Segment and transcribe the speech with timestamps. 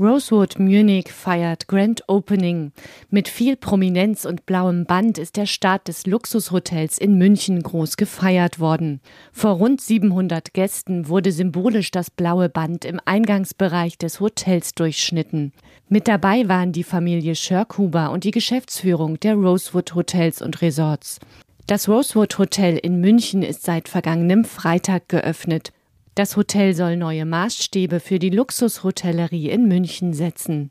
[0.00, 2.72] Rosewood Munich feiert Grand Opening.
[3.10, 8.58] Mit viel Prominenz und blauem Band ist der Start des Luxushotels in München groß gefeiert
[8.58, 9.00] worden.
[9.32, 15.52] Vor rund 700 Gästen wurde symbolisch das blaue Band im Eingangsbereich des Hotels durchschnitten.
[15.88, 21.20] Mit dabei waren die Familie Schörkhuber und die Geschäftsführung der Rosewood Hotels und Resorts.
[21.66, 25.70] Das Rosewood Hotel in München ist seit vergangenem Freitag geöffnet.
[26.14, 30.70] Das Hotel soll neue Maßstäbe für die Luxushotellerie in München setzen.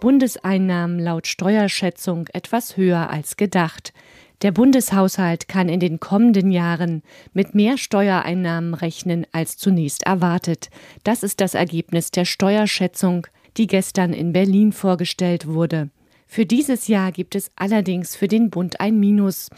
[0.00, 3.92] Bundeseinnahmen laut Steuerschätzung etwas höher als gedacht.
[4.42, 10.68] Der Bundeshaushalt kann in den kommenden Jahren mit mehr Steuereinnahmen rechnen als zunächst erwartet.
[11.04, 15.90] Das ist das Ergebnis der Steuerschätzung, die gestern in Berlin vorgestellt wurde.
[16.26, 19.48] Für dieses Jahr gibt es allerdings für den Bund ein Minus.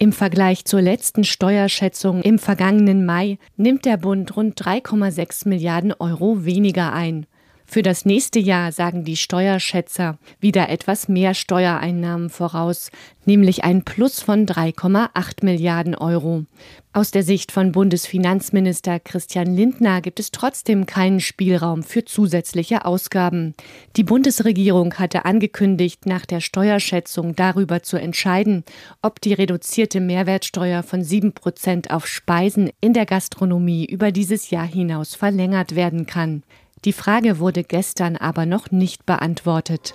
[0.00, 6.44] Im Vergleich zur letzten Steuerschätzung im vergangenen Mai nimmt der Bund rund 3,6 Milliarden Euro
[6.44, 7.26] weniger ein.
[7.70, 12.90] Für das nächste Jahr sagen die Steuerschätzer wieder etwas mehr Steuereinnahmen voraus,
[13.26, 16.46] nämlich ein Plus von 3,8 Milliarden Euro.
[16.94, 23.54] Aus der Sicht von Bundesfinanzminister Christian Lindner gibt es trotzdem keinen Spielraum für zusätzliche Ausgaben.
[23.96, 28.64] Die Bundesregierung hatte angekündigt, nach der Steuerschätzung darüber zu entscheiden,
[29.02, 34.66] ob die reduzierte Mehrwertsteuer von 7 Prozent auf Speisen in der Gastronomie über dieses Jahr
[34.66, 36.42] hinaus verlängert werden kann.
[36.84, 39.94] Die Frage wurde gestern aber noch nicht beantwortet.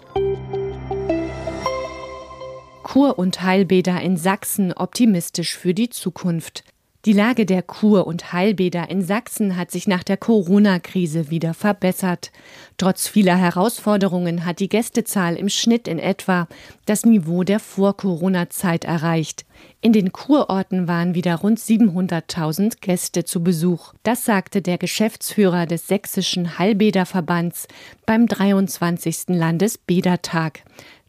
[2.84, 6.64] Kur- und Heilbäder in Sachsen optimistisch für die Zukunft.
[7.06, 12.32] Die Lage der Kur- und Heilbäder in Sachsen hat sich nach der Corona-Krise wieder verbessert.
[12.78, 16.48] Trotz vieler Herausforderungen hat die Gästezahl im Schnitt in etwa
[16.86, 19.44] das Niveau der Vor-Corona-Zeit erreicht.
[19.82, 23.94] In den Kurorten waren wieder rund 700.000 Gäste zu Besuch.
[24.04, 27.68] Das sagte der Geschäftsführer des Sächsischen Heilbäderverbands
[28.06, 29.26] beim 23.
[29.28, 30.64] Landesbädertag.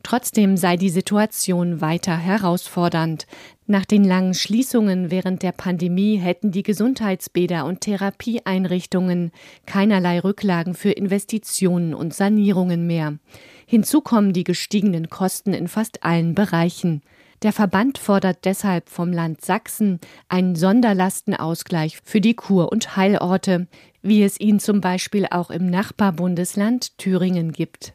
[0.04, 3.26] Trotzdem sei die Situation weiter herausfordernd.
[3.66, 9.32] Nach den langen Schließungen während der Pandemie hätten die Gesundheitsbäder und Therapieeinrichtungen
[9.64, 13.18] keinerlei Rücklagen für Investitionen und Sanierungen mehr.
[13.66, 17.00] Hinzu kommen die gestiegenen Kosten in fast allen Bereichen.
[17.42, 19.98] Der Verband fordert deshalb vom Land Sachsen
[20.28, 23.66] einen Sonderlastenausgleich für die Kur- und Heilorte,
[24.02, 27.94] wie es ihn zum Beispiel auch im Nachbarbundesland Thüringen gibt.